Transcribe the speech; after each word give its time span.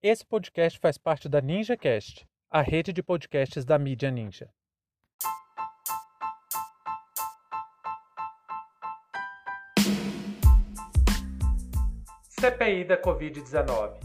Esse 0.00 0.24
podcast 0.24 0.78
faz 0.78 0.96
parte 0.96 1.28
da 1.28 1.40
NinjaCast, 1.40 2.24
a 2.48 2.62
rede 2.62 2.92
de 2.92 3.02
podcasts 3.02 3.64
da 3.64 3.76
mídia 3.76 4.12
Ninja. 4.12 4.48
CPI 12.28 12.84
da 12.84 12.96
Covid-19. 13.02 13.98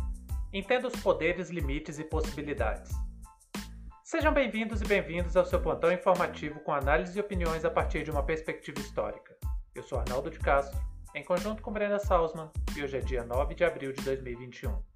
Entenda 0.51 0.87
os 0.87 0.99
poderes, 0.99 1.51
limites 1.51 1.99
e 1.99 2.03
possibilidades. 2.03 2.91
Sejam 4.03 4.33
bem-vindos 4.33 4.81
e 4.81 4.85
bem-vindos 4.85 5.37
ao 5.37 5.45
seu 5.45 5.61
plantão 5.61 5.91
informativo 5.91 6.59
com 6.61 6.73
análise 6.73 7.15
e 7.15 7.21
opiniões 7.21 7.63
a 7.65 7.69
partir 7.69 8.03
de 8.03 8.09
uma 8.09 8.25
perspectiva 8.25 8.79
histórica. 8.79 9.37
Eu 9.75 9.83
sou 9.83 9.99
Arnaldo 9.99 10.31
de 10.31 10.39
Castro, 10.39 10.81
em 11.13 11.23
conjunto 11.23 11.61
com 11.61 11.71
Brenda 11.71 11.99
Salzman, 11.99 12.49
e 12.75 12.81
hoje 12.83 12.97
é 12.97 12.99
dia 12.99 13.23
9 13.23 13.53
de 13.53 13.63
abril 13.63 13.93
de 13.93 14.01
2021. 14.01 14.92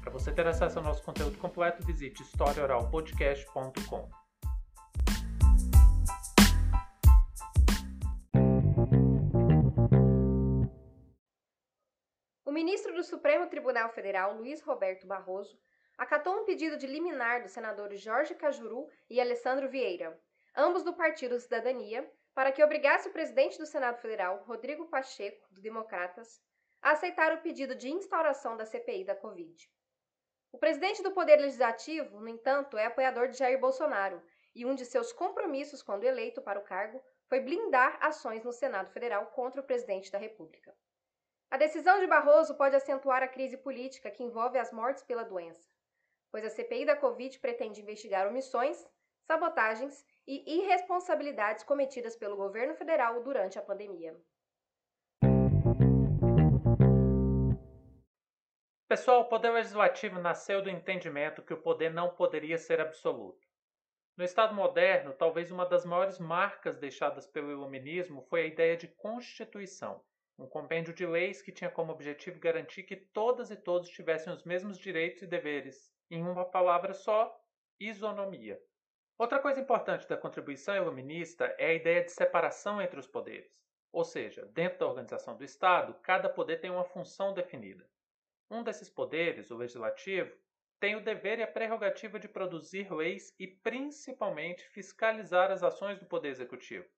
Para 0.00 0.10
você 0.10 0.32
ter 0.32 0.46
acesso 0.46 0.78
ao 0.78 0.84
nosso 0.84 1.02
conteúdo 1.02 1.36
completo, 1.36 1.84
visite 1.84 2.22
historiaoralpodcast.com. 2.22 4.08
O 12.46 12.50
ministro 12.50 12.94
do 12.94 13.04
Supremo 13.04 13.46
Tribunal 13.48 13.90
Federal, 13.90 14.34
Luiz 14.36 14.62
Roberto 14.62 15.06
Barroso, 15.06 15.58
acatou 15.98 16.34
um 16.34 16.44
pedido 16.46 16.78
de 16.78 16.86
liminar 16.86 17.42
dos 17.42 17.52
senadores 17.52 18.00
Jorge 18.00 18.34
Cajuru 18.34 18.88
e 19.08 19.20
Alessandro 19.20 19.68
Vieira, 19.68 20.18
ambos 20.56 20.82
do 20.82 20.94
Partido 20.94 21.38
Cidadania, 21.38 22.10
para 22.34 22.50
que 22.52 22.64
obrigasse 22.64 23.06
o 23.06 23.12
presidente 23.12 23.58
do 23.58 23.66
Senado 23.66 23.98
Federal, 24.00 24.42
Rodrigo 24.44 24.88
Pacheco, 24.88 25.46
do 25.50 25.60
Democratas, 25.60 26.40
a 26.80 26.92
aceitar 26.92 27.34
o 27.34 27.42
pedido 27.42 27.74
de 27.74 27.90
instauração 27.90 28.56
da 28.56 28.64
CPI 28.64 29.04
da 29.04 29.14
Covid. 29.14 29.70
O 30.52 30.58
presidente 30.58 31.02
do 31.02 31.12
Poder 31.12 31.36
Legislativo, 31.36 32.20
no 32.20 32.28
entanto, 32.28 32.76
é 32.76 32.86
apoiador 32.86 33.28
de 33.28 33.38
Jair 33.38 33.58
Bolsonaro 33.58 34.20
e 34.54 34.66
um 34.66 34.74
de 34.74 34.84
seus 34.84 35.12
compromissos 35.12 35.82
quando 35.82 36.04
eleito 36.04 36.42
para 36.42 36.58
o 36.58 36.64
cargo 36.64 37.00
foi 37.28 37.40
blindar 37.40 37.96
ações 38.00 38.42
no 38.42 38.52
Senado 38.52 38.90
Federal 38.90 39.26
contra 39.26 39.60
o 39.60 39.64
presidente 39.64 40.10
da 40.10 40.18
República. 40.18 40.76
A 41.50 41.56
decisão 41.56 42.00
de 42.00 42.06
Barroso 42.06 42.56
pode 42.56 42.74
acentuar 42.74 43.22
a 43.22 43.28
crise 43.28 43.56
política 43.56 44.10
que 44.10 44.24
envolve 44.24 44.58
as 44.58 44.72
mortes 44.72 45.04
pela 45.04 45.24
doença, 45.24 45.68
pois 46.30 46.44
a 46.44 46.50
CPI 46.50 46.84
da 46.84 46.96
Covid 46.96 47.38
pretende 47.38 47.80
investigar 47.80 48.26
omissões, 48.26 48.84
sabotagens 49.22 50.04
e 50.26 50.58
irresponsabilidades 50.58 51.62
cometidas 51.64 52.16
pelo 52.16 52.36
governo 52.36 52.74
federal 52.74 53.22
durante 53.22 53.58
a 53.58 53.62
pandemia. 53.62 54.16
Pessoal, 58.90 59.20
o 59.20 59.24
poder 59.26 59.50
legislativo 59.50 60.18
nasceu 60.18 60.60
do 60.60 60.68
entendimento 60.68 61.44
que 61.44 61.54
o 61.54 61.62
poder 61.62 61.94
não 61.94 62.10
poderia 62.10 62.58
ser 62.58 62.80
absoluto. 62.80 63.46
No 64.16 64.24
Estado 64.24 64.52
moderno, 64.52 65.12
talvez 65.12 65.52
uma 65.52 65.64
das 65.64 65.84
maiores 65.84 66.18
marcas 66.18 66.76
deixadas 66.76 67.24
pelo 67.24 67.52
Iluminismo 67.52 68.20
foi 68.22 68.42
a 68.42 68.46
ideia 68.46 68.76
de 68.76 68.88
Constituição, 68.88 70.04
um 70.36 70.48
compêndio 70.48 70.92
de 70.92 71.06
leis 71.06 71.40
que 71.40 71.52
tinha 71.52 71.70
como 71.70 71.92
objetivo 71.92 72.40
garantir 72.40 72.82
que 72.82 72.96
todas 72.96 73.52
e 73.52 73.56
todos 73.56 73.88
tivessem 73.90 74.32
os 74.32 74.42
mesmos 74.42 74.76
direitos 74.76 75.22
e 75.22 75.26
deveres. 75.28 75.94
Em 76.10 76.24
uma 76.24 76.44
palavra 76.44 76.92
só, 76.92 77.32
isonomia. 77.78 78.60
Outra 79.16 79.38
coisa 79.38 79.60
importante 79.60 80.08
da 80.08 80.16
contribuição 80.16 80.74
iluminista 80.74 81.44
é 81.58 81.66
a 81.66 81.74
ideia 81.74 82.02
de 82.02 82.10
separação 82.10 82.82
entre 82.82 82.98
os 82.98 83.06
poderes. 83.06 83.62
Ou 83.92 84.02
seja, 84.02 84.46
dentro 84.46 84.80
da 84.80 84.88
organização 84.88 85.36
do 85.36 85.44
Estado, 85.44 85.94
cada 86.02 86.28
poder 86.28 86.60
tem 86.60 86.72
uma 86.72 86.82
função 86.84 87.32
definida. 87.32 87.88
Um 88.50 88.64
desses 88.64 88.90
poderes, 88.90 89.50
o 89.52 89.56
legislativo, 89.56 90.36
tem 90.80 90.96
o 90.96 91.04
dever 91.04 91.38
e 91.38 91.42
a 91.42 91.46
prerrogativa 91.46 92.18
de 92.18 92.26
produzir 92.26 92.92
leis 92.92 93.32
e, 93.38 93.46
principalmente, 93.46 94.66
fiscalizar 94.70 95.52
as 95.52 95.62
ações 95.62 96.00
do 96.00 96.06
Poder 96.06 96.30
Executivo. 96.30 96.88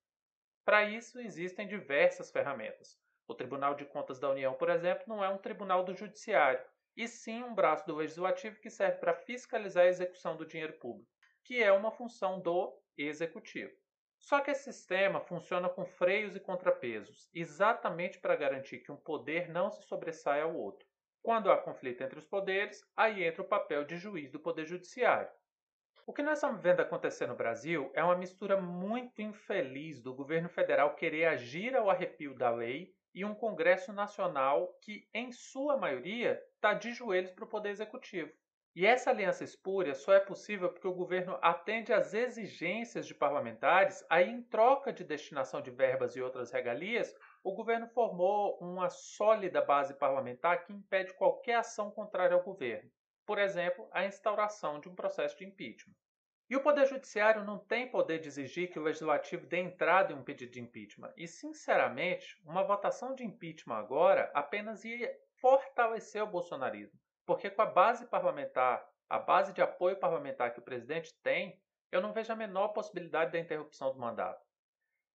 Para 0.65 0.85
isso, 0.85 1.21
existem 1.21 1.69
diversas 1.69 2.31
ferramentas. 2.31 2.99
O 3.27 3.35
Tribunal 3.35 3.75
de 3.75 3.85
Contas 3.85 4.19
da 4.19 4.31
União, 4.31 4.55
por 4.55 4.71
exemplo, 4.71 5.05
não 5.07 5.23
é 5.23 5.29
um 5.29 5.37
tribunal 5.37 5.85
do 5.85 5.95
Judiciário, 5.95 6.65
e 6.97 7.07
sim 7.07 7.43
um 7.43 7.55
braço 7.55 7.87
do 7.87 7.97
Legislativo 7.97 8.61
que 8.61 8.71
serve 8.71 8.99
para 8.99 9.13
fiscalizar 9.13 9.85
a 9.85 9.89
execução 9.89 10.37
do 10.37 10.47
dinheiro 10.47 10.75
público, 10.75 11.11
que 11.45 11.63
é 11.63 11.71
uma 11.71 11.91
função 11.91 12.41
do 12.41 12.81
Executivo. 12.97 13.73
Só 14.19 14.41
que 14.41 14.53
esse 14.53 14.73
sistema 14.73 15.21
funciona 15.21 15.69
com 15.69 15.85
freios 15.85 16.37
e 16.37 16.41
contrapesos, 16.41 17.29
exatamente 17.35 18.21
para 18.21 18.37
garantir 18.37 18.79
que 18.79 18.93
um 18.93 18.97
poder 18.97 19.51
não 19.51 19.71
se 19.71 19.83
sobressaia 19.83 20.45
ao 20.45 20.55
outro. 20.55 20.87
Quando 21.23 21.53
há 21.53 21.57
conflito 21.57 22.03
entre 22.03 22.19
os 22.19 22.27
poderes, 22.27 22.85
aí 22.97 23.23
entra 23.23 23.43
o 23.43 23.49
papel 23.49 23.85
de 23.85 23.97
juiz 23.97 24.33
do 24.33 24.41
Poder 24.41 24.67
Judiciário. 24.67 25.31
O 26.05 26.13
que 26.13 26.21
nós 26.21 26.39
estamos 26.39 26.61
vendo 26.61 26.81
acontecer 26.81 27.29
no 27.29 27.37
Brasil 27.37 27.93
é 27.95 28.03
uma 28.03 28.17
mistura 28.17 28.61
muito 28.61 29.23
infeliz 29.23 30.03
do 30.03 30.13
governo 30.13 30.49
federal 30.49 30.97
querer 30.97 31.27
agir 31.27 31.77
ao 31.77 31.89
arrepio 31.89 32.35
da 32.35 32.51
lei 32.51 32.93
e 33.15 33.25
um 33.25 33.37
Congresso 33.37 33.93
Nacional 33.93 34.77
que, 34.83 35.09
em 35.15 35.31
sua 35.31 35.77
maioria, 35.77 36.43
está 36.57 36.75
de 36.75 36.93
joelhos 36.93 37.31
para 37.31 37.45
o 37.45 37.49
Poder 37.49 37.71
Executivo. 37.71 38.33
E 38.75 38.87
essa 38.87 39.11
aliança 39.11 39.45
espúria 39.45 39.95
só 39.95 40.15
é 40.15 40.21
possível 40.21 40.71
porque 40.71 40.89
o 40.89 40.95
governo 40.95 41.39
atende 41.43 41.93
às 41.93 42.15
exigências 42.15 43.07
de 43.07 43.15
parlamentares, 43.15 44.03
aí, 44.09 44.31
em 44.31 44.43
troca 44.43 44.91
de 44.91 45.05
destinação 45.05 45.61
de 45.61 45.71
verbas 45.71 46.17
e 46.17 46.23
outras 46.23 46.51
regalias, 46.51 47.15
o 47.45 47.53
governo 47.53 47.87
formou 47.89 48.57
uma 48.63 48.89
sólida 48.89 49.61
base 49.61 49.93
parlamentar 49.93 50.65
que 50.65 50.73
impede 50.73 51.13
qualquer 51.13 51.57
ação 51.57 51.91
contrária 51.91 52.35
ao 52.35 52.43
governo, 52.43 52.91
por 53.27 53.39
exemplo, 53.39 53.87
a 53.93 54.07
instauração 54.07 54.81
de 54.81 54.89
um 54.89 54.95
processo 54.95 55.37
de 55.37 55.45
impeachment. 55.45 55.95
E 56.49 56.57
o 56.57 56.63
Poder 56.63 56.87
Judiciário 56.87 57.45
não 57.45 57.59
tem 57.59 57.91
poder 57.91 58.21
de 58.21 58.29
exigir 58.29 58.71
que 58.71 58.79
o 58.79 58.83
Legislativo 58.83 59.47
dê 59.47 59.59
entrada 59.59 60.15
em 60.15 60.17
um 60.17 60.25
pedido 60.25 60.53
de 60.53 60.61
impeachment. 60.61 61.13
E, 61.17 61.29
sinceramente, 61.29 62.41
uma 62.43 62.63
votação 62.63 63.15
de 63.15 63.23
impeachment 63.23 63.77
agora 63.77 64.31
apenas 64.33 64.83
ia 64.83 65.15
fortalecer 65.41 66.23
o 66.23 66.27
bolsonarismo. 66.27 66.99
Porque 67.33 67.49
com 67.49 67.63
a 67.63 67.67
base 67.67 68.05
parlamentar, 68.05 68.87
a 69.09 69.19
base 69.19 69.55
de 69.55 69.63
apoio 69.63 69.99
parlamentar 69.99 70.53
que 70.53 70.59
o 70.59 70.63
presidente 70.63 71.15
tem, 71.23 71.59
eu 71.91 72.03
não 72.03 72.13
vejo 72.13 72.31
a 72.31 72.37
menor 72.37 72.69
possibilidade 72.75 73.33
da 73.33 73.39
interrupção 73.39 73.91
do 73.91 73.99
mandato. 73.99 74.47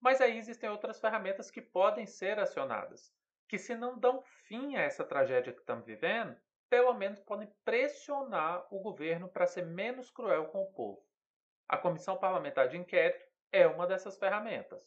Mas 0.01 0.19
aí 0.19 0.35
existem 0.35 0.67
outras 0.67 0.99
ferramentas 0.99 1.51
que 1.51 1.61
podem 1.61 2.07
ser 2.07 2.39
acionadas, 2.39 3.13
que 3.47 3.59
se 3.59 3.75
não 3.75 3.99
dão 3.99 4.19
fim 4.47 4.75
a 4.75 4.81
essa 4.81 5.03
tragédia 5.03 5.53
que 5.53 5.59
estamos 5.59 5.85
vivendo, 5.85 6.35
pelo 6.67 6.91
menos 6.95 7.19
podem 7.19 7.53
pressionar 7.63 8.65
o 8.71 8.79
governo 8.79 9.29
para 9.29 9.45
ser 9.45 9.67
menos 9.67 10.09
cruel 10.09 10.47
com 10.47 10.63
o 10.63 10.73
povo. 10.73 11.05
A 11.69 11.77
Comissão 11.77 12.17
Parlamentar 12.17 12.67
de 12.67 12.77
Inquérito 12.77 13.23
é 13.51 13.67
uma 13.67 13.85
dessas 13.85 14.17
ferramentas. 14.17 14.81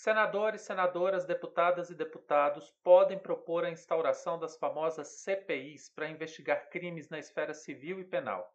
Senadores, 0.00 0.60
senadoras, 0.60 1.24
deputadas 1.24 1.90
e 1.90 1.94
deputados 1.96 2.70
podem 2.84 3.18
propor 3.18 3.64
a 3.64 3.70
instauração 3.70 4.38
das 4.38 4.56
famosas 4.56 5.08
CPIs 5.08 5.88
para 5.88 6.08
investigar 6.08 6.70
crimes 6.70 7.08
na 7.08 7.18
esfera 7.18 7.52
civil 7.52 7.98
e 7.98 8.04
penal. 8.04 8.48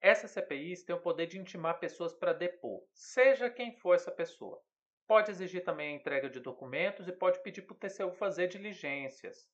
Essas 0.00 0.32
CPIs 0.32 0.82
têm 0.82 0.96
o 0.96 1.00
poder 1.00 1.26
de 1.26 1.38
intimar 1.38 1.78
pessoas 1.78 2.12
para 2.12 2.32
depor, 2.32 2.82
seja 2.92 3.48
quem 3.48 3.76
for 3.76 3.94
essa 3.94 4.10
pessoa. 4.10 4.60
Pode 5.06 5.30
exigir 5.30 5.62
também 5.62 5.92
a 5.92 5.96
entrega 5.96 6.28
de 6.28 6.40
documentos 6.40 7.06
e 7.06 7.12
pode 7.12 7.40
pedir 7.44 7.62
para 7.62 7.74
o 7.74 7.78
TCU 7.78 8.10
fazer 8.10 8.48
diligências. 8.48 9.48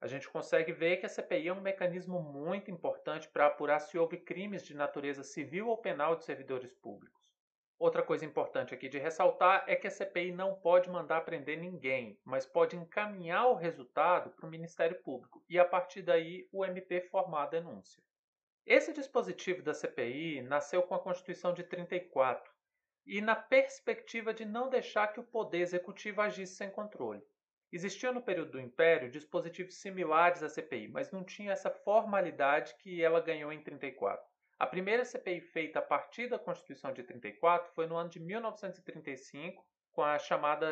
A 0.00 0.08
gente 0.08 0.28
consegue 0.28 0.72
ver 0.72 0.96
que 0.96 1.06
a 1.06 1.08
CPI 1.08 1.46
é 1.46 1.52
um 1.52 1.60
mecanismo 1.60 2.20
muito 2.20 2.72
importante 2.72 3.28
para 3.28 3.46
apurar 3.46 3.78
se 3.78 3.96
houve 3.96 4.16
crimes 4.16 4.64
de 4.66 4.74
natureza 4.74 5.22
civil 5.22 5.68
ou 5.68 5.78
penal 5.78 6.16
de 6.16 6.24
servidores 6.24 6.74
públicos. 6.74 7.17
Outra 7.78 8.02
coisa 8.02 8.24
importante 8.24 8.74
aqui 8.74 8.88
de 8.88 8.98
ressaltar 8.98 9.62
é 9.68 9.76
que 9.76 9.86
a 9.86 9.90
CPI 9.90 10.32
não 10.32 10.56
pode 10.56 10.90
mandar 10.90 11.20
prender 11.20 11.56
ninguém, 11.60 12.18
mas 12.24 12.44
pode 12.44 12.76
encaminhar 12.76 13.46
o 13.46 13.54
resultado 13.54 14.30
para 14.30 14.46
o 14.46 14.50
Ministério 14.50 15.00
Público 15.00 15.44
e, 15.48 15.60
a 15.60 15.64
partir 15.64 16.02
daí, 16.02 16.48
o 16.50 16.64
MP 16.64 17.00
formar 17.02 17.44
a 17.44 17.50
denúncia. 17.50 18.02
Esse 18.66 18.92
dispositivo 18.92 19.62
da 19.62 19.72
CPI 19.72 20.42
nasceu 20.42 20.82
com 20.82 20.94
a 20.94 20.98
Constituição 20.98 21.54
de 21.54 21.62
34 21.62 22.52
e 23.06 23.20
na 23.20 23.36
perspectiva 23.36 24.34
de 24.34 24.44
não 24.44 24.68
deixar 24.68 25.08
que 25.12 25.20
o 25.20 25.24
poder 25.24 25.60
executivo 25.60 26.20
agisse 26.20 26.56
sem 26.56 26.70
controle. 26.70 27.22
Existiam 27.70 28.12
no 28.12 28.20
período 28.20 28.52
do 28.52 28.60
Império 28.60 29.10
dispositivos 29.10 29.76
similares 29.76 30.42
à 30.42 30.48
CPI, 30.48 30.88
mas 30.88 31.12
não 31.12 31.22
tinha 31.22 31.52
essa 31.52 31.70
formalidade 31.70 32.74
que 32.80 33.02
ela 33.02 33.20
ganhou 33.20 33.52
em 33.52 33.62
34. 33.62 34.26
A 34.58 34.66
primeira 34.66 35.04
CPI 35.04 35.40
feita 35.40 35.78
a 35.78 35.82
partir 35.82 36.28
da 36.28 36.36
Constituição 36.36 36.92
de 36.92 37.04
34 37.04 37.72
foi 37.74 37.86
no 37.86 37.96
ano 37.96 38.10
de 38.10 38.18
1935, 38.18 39.64
com 39.92 40.02
a 40.02 40.18
chamada 40.18 40.66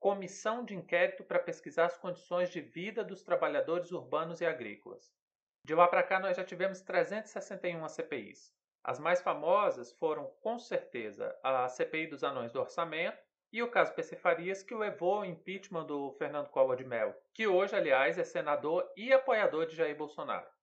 Comissão 0.00 0.64
de 0.64 0.74
Inquérito 0.74 1.22
para 1.22 1.38
pesquisar 1.38 1.84
as 1.84 1.96
condições 1.96 2.50
de 2.50 2.60
vida 2.60 3.04
dos 3.04 3.22
trabalhadores 3.22 3.92
urbanos 3.92 4.40
e 4.40 4.46
agrícolas. 4.46 5.14
De 5.62 5.72
lá 5.72 5.86
para 5.86 6.02
cá, 6.02 6.18
nós 6.18 6.36
já 6.36 6.42
tivemos 6.42 6.80
361 6.80 7.88
CPIs. 7.88 8.52
As 8.82 8.98
mais 8.98 9.20
famosas 9.20 9.92
foram, 9.92 10.26
com 10.42 10.58
certeza, 10.58 11.32
a 11.44 11.68
CPI 11.68 12.08
dos 12.08 12.24
anões 12.24 12.50
do 12.50 12.60
orçamento 12.60 13.22
e 13.52 13.62
o 13.62 13.70
caso 13.70 13.94
PC 13.94 14.16
Farias, 14.16 14.64
que 14.64 14.74
levou 14.74 15.18
ao 15.18 15.24
impeachment 15.24 15.86
do 15.86 16.10
Fernando 16.18 16.50
Collor 16.50 16.74
de 16.74 16.84
Mello, 16.84 17.14
que 17.32 17.46
hoje, 17.46 17.76
aliás, 17.76 18.18
é 18.18 18.24
senador 18.24 18.84
e 18.96 19.12
apoiador 19.12 19.66
de 19.66 19.76
Jair 19.76 19.96
Bolsonaro. 19.96 20.55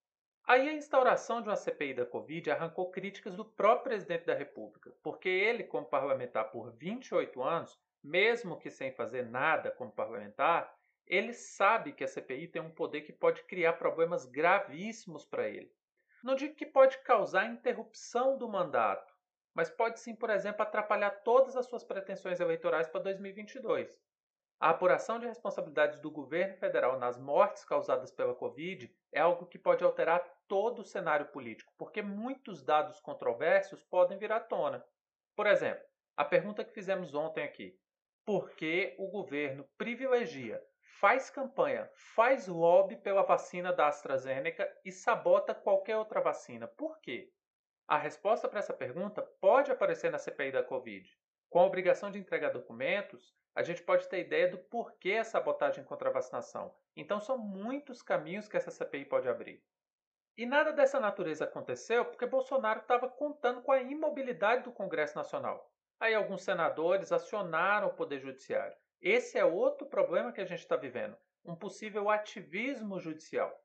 Aí 0.46 0.68
a 0.68 0.74
instauração 0.74 1.42
de 1.42 1.48
uma 1.48 1.56
CPI 1.56 1.94
da 1.94 2.06
Covid 2.06 2.52
arrancou 2.52 2.92
críticas 2.92 3.34
do 3.34 3.46
próprio 3.46 3.86
presidente 3.86 4.26
da 4.26 4.34
República, 4.34 4.94
porque 5.02 5.30
ele, 5.30 5.64
como 5.64 5.86
parlamentar 5.86 6.52
por 6.52 6.70
28 6.72 7.42
anos, 7.42 7.80
mesmo 8.04 8.60
que 8.60 8.70
sem 8.70 8.92
fazer 8.92 9.26
nada 9.26 9.72
como 9.72 9.92
parlamentar, 9.92 10.76
ele 11.08 11.32
sabe 11.32 11.94
que 11.94 12.04
a 12.04 12.08
CPI 12.08 12.50
tem 12.50 12.62
um 12.62 12.70
poder 12.70 13.02
que 13.02 13.14
pode 13.14 13.44
criar 13.44 13.74
problemas 13.74 14.26
gravíssimos 14.26 15.26
para 15.26 15.48
ele. 15.48 15.72
Não 16.22 16.36
digo 16.36 16.56
que 16.56 16.66
pode 16.66 16.98
causar 17.00 17.46
interrupção 17.46 18.38
do 18.38 18.50
mandato, 18.50 19.14
mas 19.54 19.70
pode 19.70 20.02
sim, 20.02 20.14
por 20.14 20.30
exemplo, 20.30 20.62
atrapalhar 20.62 21.12
todas 21.24 21.56
as 21.56 21.68
suas 21.68 21.86
pretensões 21.86 22.42
eleitorais 22.42 22.88
para 22.88 23.02
2022. 23.02 23.98
A 24.64 24.70
apuração 24.70 25.20
de 25.20 25.28
responsabilidades 25.28 26.00
do 26.00 26.10
governo 26.10 26.56
federal 26.56 26.98
nas 26.98 27.18
mortes 27.18 27.66
causadas 27.66 28.12
pela 28.12 28.34
Covid 28.34 28.90
é 29.12 29.20
algo 29.20 29.46
que 29.46 29.60
pode 29.60 29.84
alterar 29.84 30.24
todo 30.48 30.80
o 30.80 30.86
cenário 30.86 31.26
político, 31.26 31.74
porque 31.78 32.02
muitos 32.02 32.64
dados 32.64 33.02
controversos 33.02 33.84
podem 33.84 34.18
vir 34.18 34.32
à 34.32 34.40
tona. 34.40 34.82
Por 35.36 35.48
exemplo, 35.48 35.84
a 36.16 36.24
pergunta 36.24 36.64
que 36.64 36.72
fizemos 36.72 37.14
ontem 37.14 37.44
aqui: 37.44 37.78
por 38.24 38.52
que 38.52 38.96
o 38.98 39.10
governo 39.10 39.68
privilegia, 39.78 40.64
faz 41.02 41.30
campanha, 41.30 41.90
faz 42.16 42.48
lobby 42.48 42.96
pela 42.96 43.24
vacina 43.24 43.74
da 43.74 43.90
AstraZeneca 43.90 44.66
e 44.86 44.94
sabota 44.94 45.54
qualquer 45.54 45.98
outra 45.98 46.22
vacina? 46.22 46.70
Por 46.70 47.02
quê? 47.02 47.34
A 47.86 47.98
resposta 47.98 48.48
para 48.48 48.60
essa 48.60 48.74
pergunta 48.74 49.22
pode 49.42 49.74
aparecer 49.74 50.10
na 50.10 50.18
CPI 50.18 50.54
da 50.54 50.64
Covid. 50.64 51.14
Com 51.54 51.60
a 51.60 51.66
obrigação 51.66 52.10
de 52.10 52.18
entregar 52.18 52.50
documentos, 52.50 53.32
a 53.54 53.62
gente 53.62 53.84
pode 53.84 54.10
ter 54.10 54.22
ideia 54.22 54.50
do 54.50 54.58
porquê 54.58 55.18
a 55.18 55.24
sabotagem 55.24 55.84
contra 55.84 56.10
a 56.10 56.12
vacinação. 56.12 56.74
Então 56.96 57.22
são 57.22 57.38
muitos 57.38 58.02
caminhos 58.02 58.48
que 58.48 58.58
essa 58.58 58.72
CPI 58.72 59.06
pode 59.06 59.30
abrir. 59.30 59.64
E 60.36 60.48
nada 60.48 60.74
dessa 60.74 61.00
natureza 61.00 61.44
aconteceu 61.44 62.06
porque 62.06 62.26
Bolsonaro 62.26 62.80
estava 62.80 63.08
contando 63.08 63.62
com 63.62 63.72
a 63.72 63.80
imobilidade 63.84 64.64
do 64.64 64.72
Congresso 64.72 65.16
Nacional. 65.16 65.72
Aí 66.00 66.16
alguns 66.16 66.42
senadores 66.42 67.12
acionaram 67.12 67.90
o 67.90 67.94
Poder 67.94 68.20
Judiciário. 68.20 68.76
Esse 69.00 69.38
é 69.38 69.46
outro 69.46 69.86
problema 69.86 70.32
que 70.32 70.42
a 70.42 70.46
gente 70.46 70.62
está 70.62 70.76
vivendo, 70.76 71.16
um 71.46 71.56
possível 71.56 72.10
ativismo 72.10 73.00
judicial. 73.00 73.56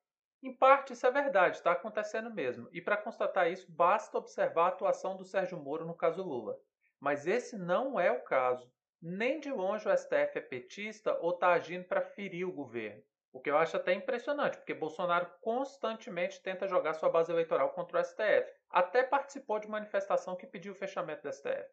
Em 0.43 0.55
parte 0.55 0.93
isso 0.93 1.06
é 1.06 1.11
verdade, 1.11 1.56
está 1.56 1.73
acontecendo 1.73 2.31
mesmo, 2.31 2.69
e 2.70 2.82
para 2.82 2.99
constatar 2.99 3.50
isso 3.50 3.73
basta 3.73 4.19
observar 4.19 4.67
a 4.67 4.69
atuação 4.69 5.17
do 5.17 5.25
Sérgio 5.25 5.56
Moro 5.56 5.87
no 5.87 5.94
caso 5.94 6.23
Lula. 6.23 6.61
Mas 7.00 7.27
esse 7.27 7.56
não 7.56 7.99
é 7.99 8.11
o 8.11 8.23
caso. 8.23 8.71
Nem 9.00 9.39
de 9.39 9.50
longe 9.50 9.89
o 9.89 9.97
STF 9.97 10.39
é 10.39 10.41
petista 10.41 11.17
ou 11.21 11.31
está 11.31 11.53
agindo 11.53 11.85
para 11.85 12.03
ferir 12.03 12.45
o 12.45 12.53
governo. 12.53 13.03
O 13.33 13.41
que 13.41 13.50
eu 13.50 13.56
acho 13.59 13.77
até 13.77 13.93
impressionante, 13.93 14.56
porque 14.56 14.75
Bolsonaro 14.75 15.31
constantemente 15.41 16.43
tenta 16.43 16.67
jogar 16.67 16.95
sua 16.95 17.09
base 17.09 17.31
eleitoral 17.31 17.71
contra 17.71 18.00
o 18.00 18.05
STF. 18.05 18.50
Até 18.71 19.05
participou 19.05 19.61
de 19.61 19.69
manifestação 19.69 20.35
que 20.35 20.47
pediu 20.47 20.73
o 20.73 20.77
fechamento 20.77 21.23
do 21.23 21.33
STF. 21.33 21.69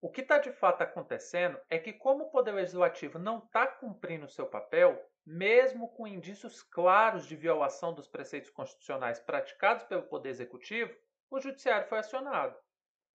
O 0.00 0.10
que 0.10 0.20
está 0.20 0.38
de 0.38 0.52
fato 0.52 0.82
acontecendo 0.82 1.58
é 1.68 1.78
que, 1.78 1.92
como 1.92 2.24
o 2.24 2.30
Poder 2.30 2.52
Legislativo 2.52 3.18
não 3.18 3.38
está 3.38 3.66
cumprindo 3.66 4.28
seu 4.28 4.46
papel, 4.46 5.02
mesmo 5.26 5.88
com 5.94 6.06
indícios 6.06 6.62
claros 6.62 7.26
de 7.26 7.34
violação 7.34 7.92
dos 7.92 8.06
preceitos 8.06 8.50
constitucionais 8.50 9.18
praticados 9.18 9.84
pelo 9.84 10.02
Poder 10.02 10.28
Executivo, 10.28 10.94
o 11.30 11.40
Judiciário 11.40 11.88
foi 11.88 11.98
acionado. 11.98 12.54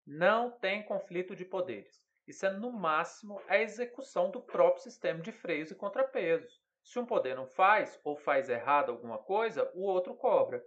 Não 0.06 0.50
tem 0.50 0.82
conflito 0.82 1.36
de 1.36 1.44
poderes. 1.44 2.00
Isso 2.26 2.46
é, 2.46 2.50
no 2.50 2.72
máximo, 2.72 3.40
a 3.48 3.58
execução 3.58 4.30
do 4.30 4.40
próprio 4.40 4.82
sistema 4.82 5.20
de 5.20 5.32
freios 5.32 5.70
e 5.70 5.74
contrapesos. 5.74 6.60
Se 6.82 6.98
um 6.98 7.04
poder 7.04 7.34
não 7.34 7.46
faz 7.46 8.00
ou 8.04 8.16
faz 8.16 8.48
errado 8.48 8.90
alguma 8.90 9.18
coisa, 9.18 9.70
o 9.74 9.82
outro 9.82 10.14
cobra. 10.14 10.64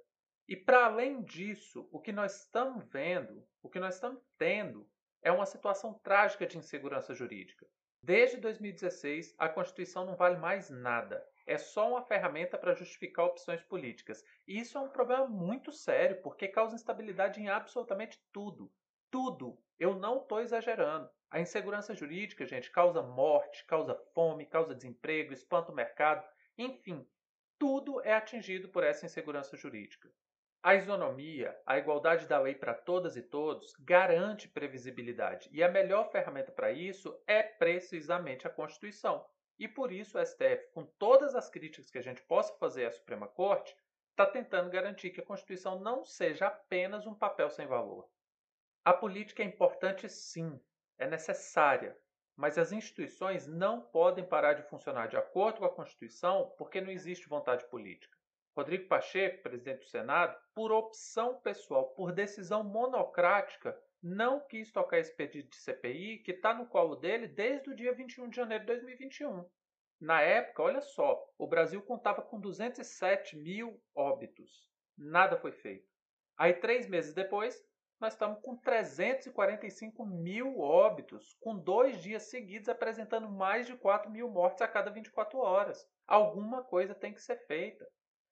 E 0.47 0.55
para 0.55 0.85
além 0.85 1.23
disso, 1.23 1.87
o 1.91 1.99
que 1.99 2.11
nós 2.11 2.41
estamos 2.41 2.85
vendo, 2.89 3.47
o 3.61 3.69
que 3.69 3.79
nós 3.79 3.95
estamos 3.95 4.21
tendo, 4.37 4.89
é 5.21 5.31
uma 5.31 5.45
situação 5.45 5.93
trágica 6.03 6.45
de 6.45 6.57
insegurança 6.57 7.13
jurídica. 7.13 7.65
Desde 8.01 8.35
2016, 8.35 9.33
a 9.37 9.47
Constituição 9.47 10.05
não 10.05 10.17
vale 10.17 10.35
mais 10.35 10.69
nada. 10.69 11.25
É 11.47 11.57
só 11.57 11.89
uma 11.89 12.03
ferramenta 12.03 12.57
para 12.57 12.73
justificar 12.73 13.25
opções 13.25 13.63
políticas. 13.63 14.21
E 14.45 14.59
isso 14.59 14.77
é 14.77 14.81
um 14.81 14.89
problema 14.89 15.25
muito 15.25 15.71
sério, 15.71 16.21
porque 16.21 16.49
causa 16.49 16.75
instabilidade 16.75 17.39
em 17.39 17.47
absolutamente 17.47 18.21
tudo. 18.33 18.69
Tudo. 19.13 19.55
Eu 19.77 19.95
não 19.95 20.23
estou 20.23 20.41
exagerando. 20.41 21.07
A 21.29 21.39
insegurança 21.39 21.93
jurídica, 21.93 22.47
gente, 22.47 22.71
causa 22.71 23.03
morte, 23.03 23.63
causa 23.65 23.93
fome, 24.11 24.47
causa 24.47 24.73
desemprego, 24.73 25.31
espanta 25.31 25.71
o 25.71 25.75
mercado, 25.75 26.27
enfim, 26.57 27.07
tudo 27.59 28.01
é 28.01 28.11
atingido 28.11 28.69
por 28.69 28.83
essa 28.83 29.05
insegurança 29.05 29.55
jurídica. 29.55 30.11
A 30.63 30.73
isonomia, 30.73 31.55
a 31.63 31.77
igualdade 31.77 32.25
da 32.25 32.39
lei 32.39 32.55
para 32.55 32.73
todas 32.73 33.15
e 33.15 33.21
todos, 33.21 33.75
garante 33.81 34.49
previsibilidade, 34.49 35.47
e 35.51 35.61
a 35.61 35.69
melhor 35.69 36.09
ferramenta 36.11 36.51
para 36.51 36.71
isso 36.71 37.15
é 37.27 37.43
precisamente 37.43 38.47
a 38.47 38.49
Constituição. 38.49 39.23
E 39.59 39.67
por 39.67 39.91
isso 39.91 40.17
o 40.17 40.25
STF, 40.25 40.71
com 40.73 40.87
todas 40.97 41.35
as 41.35 41.51
críticas 41.51 41.91
que 41.91 41.99
a 41.99 42.03
gente 42.03 42.23
possa 42.23 42.51
fazer 42.57 42.87
à 42.87 42.91
Suprema 42.91 43.27
Corte, 43.27 43.77
está 44.09 44.25
tentando 44.25 44.71
garantir 44.71 45.11
que 45.11 45.21
a 45.21 45.25
Constituição 45.25 45.79
não 45.79 46.03
seja 46.03 46.47
apenas 46.47 47.05
um 47.05 47.13
papel 47.13 47.51
sem 47.51 47.67
valor. 47.67 48.09
A 48.85 48.91
política 48.91 49.41
é 49.41 49.45
importante 49.45 50.09
sim, 50.09 50.59
é 50.97 51.07
necessária, 51.07 51.97
mas 52.35 52.57
as 52.57 52.71
instituições 52.73 53.47
não 53.47 53.81
podem 53.81 54.27
parar 54.27 54.53
de 54.53 54.67
funcionar 54.69 55.07
de 55.07 55.15
acordo 55.15 55.59
com 55.59 55.65
a 55.65 55.73
Constituição 55.73 56.53
porque 56.57 56.81
não 56.81 56.89
existe 56.89 57.29
vontade 57.29 57.65
política. 57.69 58.17
Rodrigo 58.55 58.87
Pacheco, 58.87 59.41
presidente 59.41 59.79
do 59.79 59.89
Senado, 59.89 60.37
por 60.53 60.71
opção 60.71 61.39
pessoal, 61.39 61.93
por 61.95 62.11
decisão 62.11 62.63
monocrática, 62.63 63.73
não 64.01 64.41
quis 64.41 64.69
tocar 64.69 64.99
esse 64.99 65.15
pedido 65.15 65.49
de 65.49 65.55
CPI 65.55 66.19
que 66.19 66.31
está 66.31 66.53
no 66.53 66.67
colo 66.67 66.97
dele 66.97 67.27
desde 67.27 67.69
o 67.69 67.75
dia 67.75 67.93
21 67.93 68.29
de 68.29 68.35
janeiro 68.35 68.65
de 68.65 68.73
2021. 68.73 69.49
Na 69.99 70.21
época, 70.21 70.61
olha 70.61 70.81
só, 70.81 71.25
o 71.37 71.47
Brasil 71.47 71.81
contava 71.81 72.21
com 72.21 72.37
207 72.37 73.37
mil 73.37 73.81
óbitos. 73.95 74.69
Nada 74.97 75.37
foi 75.37 75.53
feito. 75.53 75.87
Aí, 76.37 76.53
três 76.53 76.87
meses 76.89 77.13
depois, 77.13 77.63
nós 78.03 78.15
estamos 78.15 78.41
com 78.41 78.57
345 78.57 80.05
mil 80.05 80.59
óbitos, 80.59 81.37
com 81.39 81.57
dois 81.57 82.01
dias 82.01 82.23
seguidos 82.23 82.67
apresentando 82.67 83.29
mais 83.29 83.65
de 83.65 83.77
4 83.77 84.11
mil 84.11 84.29
mortes 84.29 84.61
a 84.61 84.67
cada 84.67 84.91
24 84.91 85.39
horas. 85.39 85.87
Alguma 86.05 86.61
coisa 86.61 86.93
tem 86.93 87.13
que 87.13 87.21
ser 87.21 87.37
feita. 87.47 87.87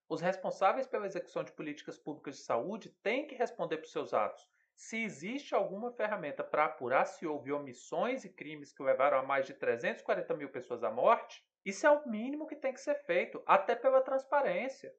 Os 0.09 0.19
responsáveis 0.19 0.87
pela 0.87 1.05
execução 1.05 1.41
de 1.41 1.53
políticas 1.53 1.97
públicas 1.97 2.35
de 2.35 2.41
saúde 2.41 2.89
têm 3.01 3.25
que 3.25 3.33
responder 3.33 3.77
por 3.77 3.87
seus 3.87 4.13
atos. 4.13 4.45
Se 4.75 5.01
existe 5.01 5.55
alguma 5.55 5.89
ferramenta 5.93 6.43
para 6.43 6.65
apurar 6.65 7.05
se 7.05 7.25
houve 7.25 7.53
omissões 7.53 8.25
e 8.25 8.29
crimes 8.29 8.73
que 8.73 8.83
levaram 8.83 9.19
a 9.19 9.23
mais 9.23 9.45
de 9.45 9.53
340 9.53 10.33
mil 10.33 10.49
pessoas 10.49 10.83
à 10.83 10.91
morte, 10.91 11.41
isso 11.63 11.87
é 11.87 11.89
o 11.89 12.09
mínimo 12.09 12.45
que 12.45 12.57
tem 12.57 12.73
que 12.73 12.81
ser 12.81 12.95
feito, 13.05 13.41
até 13.45 13.73
pela 13.73 14.01
transparência. 14.01 14.93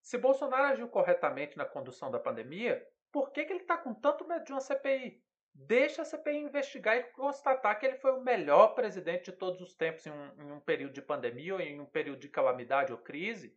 Se 0.00 0.16
Bolsonaro 0.16 0.64
agiu 0.72 0.88
corretamente 0.88 1.58
na 1.58 1.66
condução 1.66 2.10
da 2.10 2.18
pandemia, 2.18 2.86
por 3.14 3.30
que, 3.30 3.44
que 3.44 3.52
ele 3.52 3.60
está 3.60 3.78
com 3.78 3.94
tanto 3.94 4.26
medo 4.26 4.44
de 4.44 4.50
uma 4.50 4.60
CPI? 4.60 5.22
Deixa 5.54 6.02
a 6.02 6.04
CPI 6.04 6.36
investigar 6.38 6.96
e 6.96 7.04
constatar 7.12 7.78
que 7.78 7.86
ele 7.86 7.94
foi 7.94 8.10
o 8.10 8.20
melhor 8.20 8.74
presidente 8.74 9.30
de 9.30 9.36
todos 9.36 9.60
os 9.60 9.72
tempos 9.72 10.04
em 10.04 10.10
um, 10.10 10.42
em 10.42 10.50
um 10.50 10.58
período 10.58 10.94
de 10.94 11.00
pandemia 11.00 11.54
ou 11.54 11.60
em 11.60 11.78
um 11.78 11.86
período 11.86 12.18
de 12.18 12.28
calamidade 12.28 12.90
ou 12.90 12.98
crise. 12.98 13.56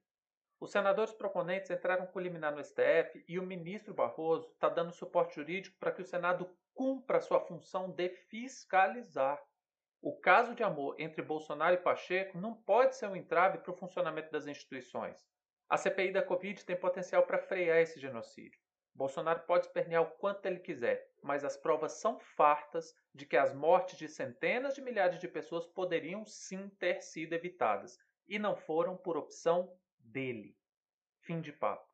Os 0.59 0.71
senadores 0.71 1.11
proponentes 1.11 1.71
entraram 1.71 2.05
com 2.05 2.19
liminar 2.19 2.51
no 2.51 2.63
STF 2.63 3.25
e 3.27 3.39
o 3.39 3.43
ministro 3.47 3.95
Barroso 3.95 4.47
está 4.51 4.69
dando 4.69 4.93
suporte 4.93 5.33
jurídico 5.33 5.75
para 5.79 5.91
que 5.91 6.03
o 6.03 6.05
Senado 6.05 6.55
cumpra 6.75 7.19
sua 7.19 7.39
função 7.39 7.89
de 7.89 8.09
fiscalizar. 8.09 9.43
O 9.99 10.19
caso 10.19 10.53
de 10.53 10.61
amor 10.61 10.93
entre 10.99 11.23
Bolsonaro 11.23 11.73
e 11.73 11.81
Pacheco 11.81 12.37
não 12.37 12.53
pode 12.53 12.95
ser 12.95 13.07
um 13.07 13.15
entrave 13.15 13.57
para 13.57 13.71
o 13.71 13.75
funcionamento 13.75 14.31
das 14.31 14.45
instituições. 14.45 15.27
A 15.67 15.77
CPI 15.77 16.11
da 16.11 16.21
Covid 16.21 16.63
tem 16.63 16.79
potencial 16.79 17.23
para 17.23 17.39
frear 17.39 17.79
esse 17.79 17.99
genocídio. 17.99 18.66
Bolsonaro 18.97 19.41
pode 19.41 19.67
espernear 19.67 20.01
o 20.01 20.09
quanto 20.17 20.47
ele 20.47 20.57
quiser, 20.57 21.07
mas 21.21 21.45
as 21.45 21.55
provas 21.55 21.91
são 21.91 22.17
fartas 22.17 22.95
de 23.13 23.27
que 23.27 23.37
as 23.37 23.53
mortes 23.53 23.95
de 23.95 24.07
centenas 24.07 24.73
de 24.73 24.81
milhares 24.81 25.19
de 25.19 25.27
pessoas 25.27 25.67
poderiam 25.67 26.25
sim 26.25 26.67
ter 26.79 27.03
sido 27.03 27.33
evitadas 27.33 27.99
e 28.27 28.39
não 28.39 28.55
foram 28.55 28.97
por 28.97 29.15
opção 29.15 29.71
dele. 29.99 30.57
Fim 31.19 31.41
de 31.41 31.53
papo. 31.53 31.85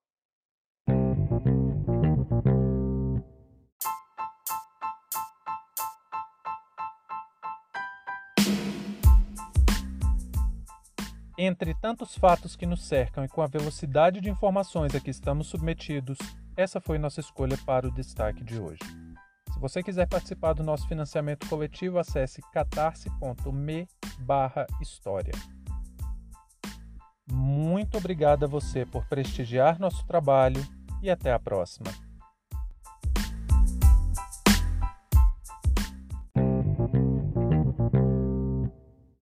Entre 11.37 11.75
tantos 11.81 12.17
fatos 12.17 12.55
que 12.55 12.65
nos 12.65 12.87
cercam 12.87 13.25
e 13.25 13.27
com 13.27 13.41
a 13.41 13.47
velocidade 13.47 14.21
de 14.21 14.29
informações 14.29 14.95
a 14.95 15.01
que 15.01 15.09
estamos 15.09 15.47
submetidos, 15.47 16.17
essa 16.55 16.79
foi 16.79 16.97
nossa 16.97 17.19
escolha 17.19 17.57
para 17.65 17.87
o 17.87 17.91
destaque 17.91 18.43
de 18.43 18.59
hoje. 18.59 18.79
Se 19.51 19.59
você 19.59 19.81
quiser 19.81 20.07
participar 20.07 20.53
do 20.53 20.63
nosso 20.63 20.87
financiamento 20.87 21.47
coletivo, 21.47 21.99
acesse 21.99 22.41
catarse.me 22.51 23.87
história. 24.81 25.33
Muito 27.31 27.97
obrigado 27.97 28.43
a 28.43 28.47
você 28.47 28.85
por 28.85 29.05
prestigiar 29.05 29.79
nosso 29.79 30.05
trabalho 30.05 30.61
e 31.01 31.09
até 31.09 31.31
a 31.31 31.39
próxima. 31.39 31.89